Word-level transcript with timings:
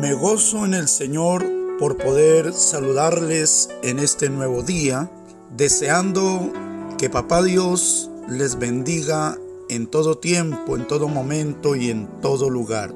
Me 0.00 0.14
gozo 0.14 0.64
en 0.64 0.74
el 0.74 0.86
Señor 0.86 1.44
por 1.80 1.96
poder 1.96 2.52
saludarles 2.52 3.68
en 3.82 3.98
este 3.98 4.30
nuevo 4.30 4.62
día, 4.62 5.10
deseando 5.56 6.52
que 6.98 7.10
Papá 7.10 7.42
Dios 7.42 8.08
les 8.28 8.60
bendiga 8.60 9.36
en 9.68 9.88
todo 9.88 10.16
tiempo, 10.16 10.76
en 10.76 10.86
todo 10.86 11.08
momento 11.08 11.74
y 11.74 11.90
en 11.90 12.06
todo 12.20 12.48
lugar. 12.48 12.94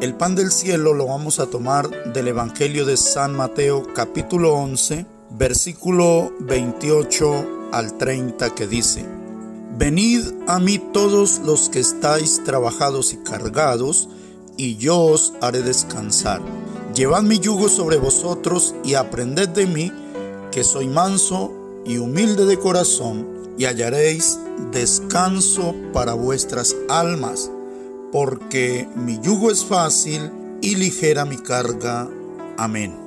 El 0.00 0.14
pan 0.14 0.34
del 0.34 0.50
cielo 0.50 0.94
lo 0.94 1.08
vamos 1.08 1.40
a 1.40 1.46
tomar 1.46 1.90
del 2.14 2.28
Evangelio 2.28 2.86
de 2.86 2.96
San 2.96 3.36
Mateo 3.36 3.86
capítulo 3.94 4.54
11, 4.54 5.04
versículo 5.32 6.32
28 6.40 7.68
al 7.70 7.98
30 7.98 8.54
que 8.54 8.66
dice, 8.66 9.04
Venid 9.76 10.22
a 10.46 10.58
mí 10.58 10.78
todos 10.78 11.40
los 11.44 11.68
que 11.68 11.80
estáis 11.80 12.42
trabajados 12.44 13.12
y 13.12 13.18
cargados, 13.18 14.08
y 14.56 14.76
yo 14.76 14.98
os 14.98 15.32
haré 15.40 15.62
descansar. 15.62 16.40
Llevad 16.94 17.22
mi 17.22 17.38
yugo 17.38 17.68
sobre 17.68 17.96
vosotros 17.96 18.74
y 18.84 18.94
aprended 18.94 19.48
de 19.48 19.66
mí, 19.66 19.92
que 20.52 20.62
soy 20.62 20.86
manso 20.86 21.52
y 21.84 21.98
humilde 21.98 22.46
de 22.46 22.58
corazón, 22.58 23.26
y 23.58 23.64
hallaréis 23.66 24.38
descanso 24.72 25.74
para 25.92 26.14
vuestras 26.14 26.74
almas, 26.88 27.50
porque 28.12 28.88
mi 28.94 29.18
yugo 29.20 29.50
es 29.50 29.64
fácil 29.64 30.30
y 30.60 30.76
ligera 30.76 31.24
mi 31.24 31.36
carga. 31.36 32.08
Amén. 32.56 33.04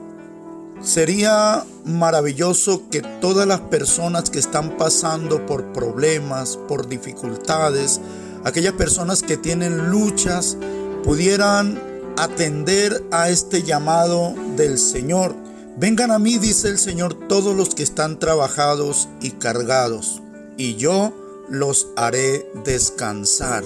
Sería 0.82 1.66
maravilloso 1.86 2.84
que 2.92 3.02
todas 3.02 3.48
las 3.48 3.62
personas 3.62 4.30
que 4.30 4.40
están 4.40 4.78
pasando 4.78 5.46
por 5.46 5.74
problemas, 5.74 6.58
por 6.68 6.88
dificultades, 6.88 8.00
aquellas 8.44 8.74
personas 8.74 9.24
que 9.24 9.38
tienen 9.38 9.90
luchas, 9.90 10.58
pudieran 11.04 11.82
atender 12.18 13.04
a 13.12 13.30
este 13.30 13.64
llamado 13.64 14.34
del 14.56 14.78
Señor. 14.78 15.36
Vengan 15.78 16.12
a 16.12 16.20
mí, 16.20 16.38
dice 16.38 16.70
el 16.70 16.80
Señor, 16.80 17.14
todos 17.28 17.56
los 17.56 17.76
que 17.76 17.84
están 17.84 18.20
trabajados 18.20 19.08
y 19.22 19.32
cargados, 19.32 20.22
y 20.58 20.76
yo 20.76 21.14
los 21.50 21.88
haré 21.96 22.50
descansar. 22.66 23.64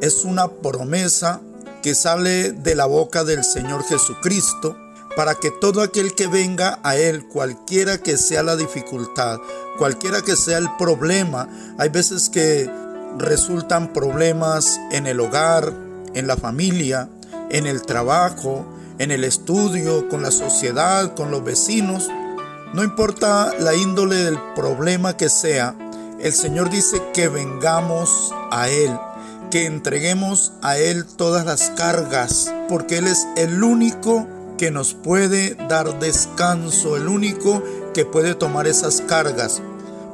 Es 0.00 0.24
una 0.24 0.48
promesa 0.48 1.40
que 1.82 1.94
sale 1.94 2.52
de 2.52 2.74
la 2.74 2.86
boca 2.86 3.24
del 3.24 3.44
Señor 3.44 3.82
Jesucristo 3.84 4.76
para 5.16 5.34
que 5.36 5.50
todo 5.50 5.82
aquel 5.82 6.14
que 6.14 6.26
venga 6.26 6.80
a 6.82 6.96
Él, 6.96 7.28
cualquiera 7.28 7.98
que 7.98 8.16
sea 8.16 8.42
la 8.42 8.56
dificultad, 8.56 9.38
cualquiera 9.78 10.22
que 10.22 10.36
sea 10.36 10.58
el 10.58 10.68
problema, 10.76 11.48
hay 11.78 11.88
veces 11.88 12.28
que 12.28 12.70
resultan 13.18 13.92
problemas 13.92 14.80
en 14.90 15.06
el 15.06 15.20
hogar, 15.20 15.72
en 16.14 16.26
la 16.26 16.36
familia, 16.36 17.08
en 17.50 17.66
el 17.66 17.82
trabajo, 17.82 18.66
en 18.98 19.10
el 19.10 19.24
estudio, 19.24 20.08
con 20.08 20.22
la 20.22 20.30
sociedad, 20.30 21.14
con 21.14 21.30
los 21.30 21.44
vecinos. 21.44 22.08
No 22.72 22.82
importa 22.82 23.52
la 23.58 23.74
índole 23.74 24.16
del 24.16 24.38
problema 24.54 25.16
que 25.16 25.28
sea, 25.28 25.74
el 26.20 26.32
Señor 26.32 26.70
dice 26.70 27.02
que 27.12 27.28
vengamos 27.28 28.34
a 28.50 28.68
Él, 28.68 28.90
que 29.50 29.66
entreguemos 29.66 30.52
a 30.62 30.78
Él 30.78 31.04
todas 31.04 31.44
las 31.44 31.70
cargas, 31.70 32.52
porque 32.68 32.98
Él 32.98 33.06
es 33.06 33.26
el 33.36 33.62
único 33.62 34.26
que 34.56 34.70
nos 34.70 34.94
puede 34.94 35.54
dar 35.68 35.98
descanso, 35.98 36.96
el 36.96 37.08
único 37.08 37.62
que 37.92 38.04
puede 38.04 38.34
tomar 38.34 38.66
esas 38.66 39.00
cargas. 39.02 39.60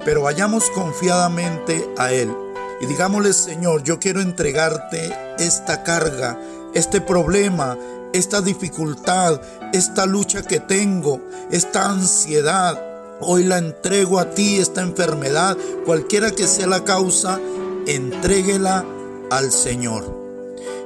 Pero 0.04 0.22
vayamos 0.22 0.70
confiadamente 0.70 1.88
a 1.96 2.12
Él 2.12 2.34
y 2.80 2.86
digámosle, 2.86 3.34
Señor, 3.34 3.82
yo 3.82 3.98
quiero 4.00 4.22
entregarte 4.22 5.14
esta 5.40 5.82
carga, 5.82 6.38
este 6.74 7.00
problema, 7.00 7.76
esta 8.12 8.40
dificultad, 8.40 9.40
esta 9.72 10.06
lucha 10.06 10.42
que 10.42 10.60
tengo, 10.60 11.20
esta 11.50 11.90
ansiedad. 11.90 12.80
Hoy 13.20 13.44
la 13.44 13.58
entrego 13.58 14.18
a 14.18 14.30
ti, 14.30 14.58
esta 14.58 14.82
enfermedad, 14.82 15.56
cualquiera 15.84 16.30
que 16.30 16.46
sea 16.46 16.66
la 16.66 16.84
causa, 16.84 17.40
entréguela 17.86 18.84
al 19.30 19.50
Señor. 19.50 20.18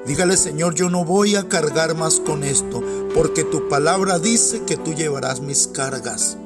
Dígale, 0.07 0.37
Señor, 0.37 0.75
yo 0.75 0.91
no 0.91 1.05
voy 1.05 1.37
a 1.37 1.49
cargar 1.49 1.95
más 1.95 2.21
con 2.21 2.45
esto, 2.45 2.83
porque 3.15 3.43
tu 3.45 3.69
palabra 3.69 4.19
dice 4.19 4.63
que 4.65 4.77
tú 4.77 4.95
llevarás 4.95 5.41
mis 5.41 5.67
cargas. 5.67 6.37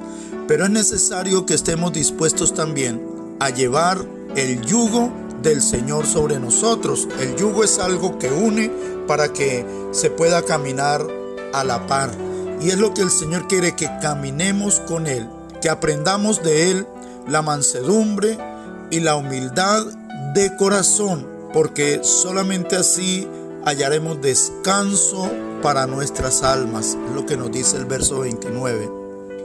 Pero 0.46 0.64
es 0.64 0.70
necesario 0.70 1.44
que 1.44 1.54
estemos 1.54 1.92
dispuestos 1.92 2.54
también 2.54 3.02
a 3.40 3.50
llevar 3.50 4.04
el 4.36 4.60
yugo 4.62 5.12
del 5.42 5.62
Señor 5.62 6.06
sobre 6.06 6.38
nosotros. 6.38 7.08
El 7.20 7.36
yugo 7.36 7.64
es 7.64 7.78
algo 7.78 8.18
que 8.18 8.30
une 8.30 8.70
para 9.06 9.32
que 9.32 9.64
se 9.92 10.10
pueda 10.10 10.42
caminar 10.42 11.06
a 11.52 11.64
la 11.64 11.86
par. 11.86 12.10
Y 12.60 12.70
es 12.70 12.78
lo 12.78 12.92
que 12.94 13.02
el 13.02 13.10
Señor 13.10 13.46
quiere, 13.46 13.76
que 13.76 13.88
caminemos 14.02 14.80
con 14.80 15.06
Él, 15.06 15.28
que 15.60 15.70
aprendamos 15.70 16.42
de 16.42 16.70
Él 16.70 16.86
la 17.28 17.42
mansedumbre 17.42 18.38
y 18.90 19.00
la 19.00 19.16
humildad 19.16 19.84
de 20.34 20.56
corazón, 20.56 21.26
porque 21.52 22.00
solamente 22.02 22.76
así 22.76 23.28
hallaremos 23.64 24.20
descanso 24.20 25.30
para 25.62 25.86
nuestras 25.86 26.42
almas, 26.42 26.96
lo 27.14 27.26
que 27.26 27.36
nos 27.36 27.52
dice 27.52 27.76
el 27.76 27.84
verso 27.84 28.20
29. 28.20 28.90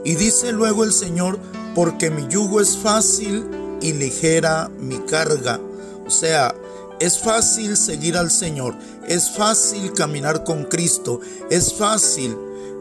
Y 0.04 0.14
dice 0.16 0.52
luego 0.52 0.84
el 0.84 0.92
Señor, 0.92 1.38
porque 1.74 2.10
mi 2.10 2.26
yugo 2.28 2.60
es 2.60 2.76
fácil 2.76 3.46
y 3.80 3.92
ligera 3.92 4.70
mi 4.78 4.98
carga. 5.00 5.60
O 6.06 6.10
sea, 6.10 6.54
es 7.00 7.18
fácil 7.18 7.76
seguir 7.76 8.16
al 8.16 8.30
Señor, 8.30 8.76
es 9.08 9.30
fácil 9.30 9.92
caminar 9.92 10.44
con 10.44 10.64
Cristo, 10.64 11.20
es 11.50 11.74
fácil 11.74 12.36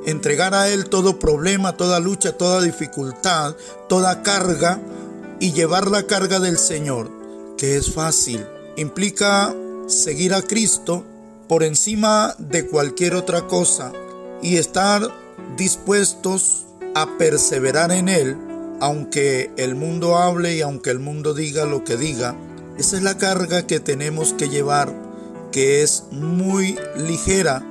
entregar 0.06 0.54
a 0.54 0.70
Él 0.70 0.86
todo 0.86 1.20
problema, 1.20 1.76
toda 1.78 2.00
lucha, 2.00 2.38
toda 2.38 2.62
dificultad, 2.62 3.56
toda 3.90 4.22
carga 4.22 4.80
y 5.40 5.54
llevar 5.54 5.90
la 5.90 6.04
carga 6.04 6.40
del 6.40 6.58
Señor, 6.58 7.10
que 7.58 7.76
es 7.76 7.94
fácil. 7.94 8.46
Implica 8.78 9.54
seguir 9.88 10.34
a 10.34 10.42
Cristo 10.42 11.04
por 11.48 11.64
encima 11.64 12.36
de 12.38 12.68
cualquier 12.68 13.16
otra 13.16 13.48
cosa 13.48 13.92
y 14.42 14.58
estar 14.58 15.10
dispuestos 15.58 16.66
a 16.96 17.18
perseverar 17.18 17.92
en 17.92 18.10
Él, 18.10 18.38
aunque 18.80 19.52
el 19.58 19.76
mundo 19.76 20.18
hable 20.18 20.56
y 20.56 20.62
aunque 20.62 20.92
el 20.92 21.00
mundo 21.00 21.34
diga 21.34 21.66
lo 21.66 21.84
que 21.84 21.98
diga 21.98 22.36
esa 22.78 22.98
es 22.98 23.04
la 23.04 23.18
carga 23.18 23.68
que 23.68 23.80
tenemos 23.80 24.34
que 24.34 24.50
llevar, 24.50 24.94
que 25.52 25.84
es 25.84 26.06
muy 26.12 26.78
ligera, 26.98 27.64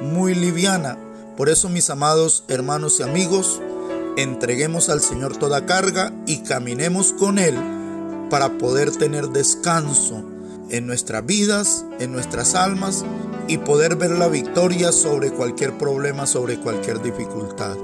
muy 0.00 0.34
liviana. 0.34 0.98
Por 1.36 1.48
eso, 1.48 1.68
mis 1.68 1.90
amados 1.90 2.44
hermanos 2.48 3.00
y 3.00 3.02
amigos, 3.02 3.60
entreguemos 4.16 4.88
al 4.88 5.00
Señor 5.00 5.36
toda 5.36 5.66
carga 5.66 6.12
y 6.26 6.38
caminemos 6.38 7.12
con 7.12 7.38
Él 7.38 7.56
para 8.30 8.56
poder 8.58 8.90
tener 8.92 9.28
descanso 9.28 10.24
en 10.70 10.86
nuestras 10.86 11.26
vidas, 11.26 11.84
en 11.98 12.12
nuestras 12.12 12.54
almas 12.54 13.04
y 13.48 13.58
poder 13.58 13.96
ver 13.96 14.12
la 14.12 14.28
victoria 14.28 14.92
sobre 14.92 15.30
cualquier 15.30 15.76
problema, 15.76 16.26
sobre 16.26 16.58
cualquier 16.58 17.02
dificultad. 17.02 17.76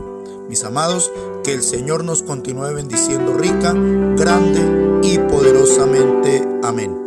Mis 0.53 0.65
amados, 0.65 1.11
que 1.45 1.55
el 1.55 1.63
Señor 1.63 2.05
nos 2.05 2.23
continúe 2.23 2.75
bendiciendo 2.75 3.33
rica, 3.33 3.73
grande 3.73 5.01
y 5.03 5.17
poderosamente. 5.17 6.47
Amén. 6.63 7.02